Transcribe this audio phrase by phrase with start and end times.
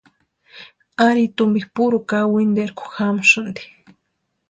[1.07, 3.63] Ari tumpi puru kawinterku jamasïnti.